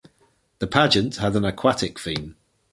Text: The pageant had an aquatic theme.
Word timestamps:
The 0.57 0.65
pageant 0.65 1.17
had 1.17 1.35
an 1.35 1.45
aquatic 1.45 1.99
theme. 1.99 2.35